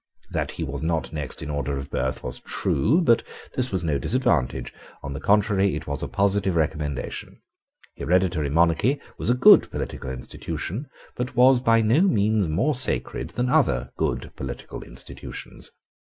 That 0.31 0.53
he 0.53 0.63
was 0.63 0.81
not 0.81 1.13
next 1.13 1.43
in 1.43 1.51
order 1.51 1.77
of 1.77 1.91
birth 1.91 2.23
was 2.23 2.39
true: 2.39 3.01
but 3.01 3.21
this 3.53 3.71
was 3.71 3.83
no 3.83 3.99
disadvantage: 3.99 4.73
on 5.03 5.13
the 5.13 5.19
contrary, 5.19 5.75
it 5.75 5.85
was 5.85 6.01
a 6.01 6.07
positive 6.07 6.55
recommendation. 6.55 7.39
Hereditary 7.95 8.49
monarchy 8.49 8.99
was 9.19 9.29
a 9.29 9.35
good 9.35 9.69
political 9.69 10.09
institution, 10.09 10.87
but 11.15 11.35
was 11.35 11.61
by 11.61 11.83
no 11.83 12.01
means 12.01 12.47
more 12.47 12.73
sacred 12.73 13.29
than 13.37 13.47
other 13.47 13.91
good 13.95 14.31
political 14.35 14.81
institutions. 14.81 15.69